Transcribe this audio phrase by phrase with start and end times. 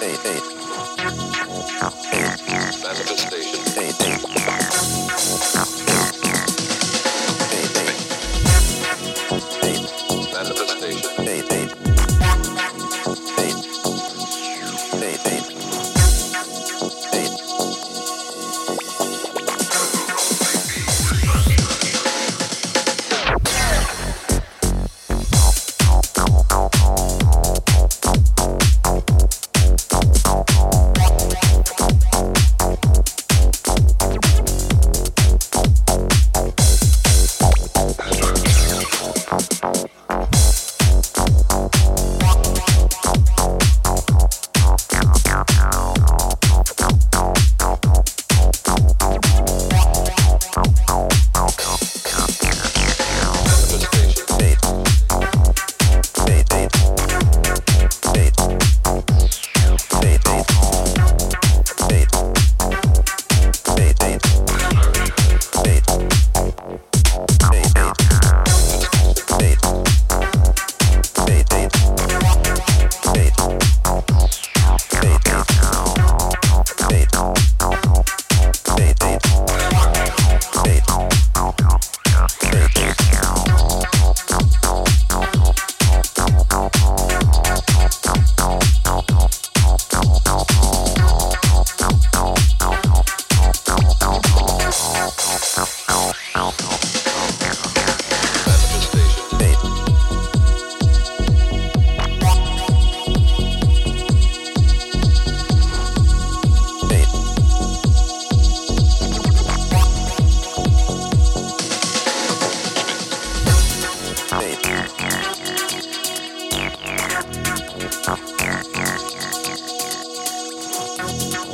[0.00, 0.57] Hey, hey.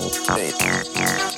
[0.05, 1.34] Hey.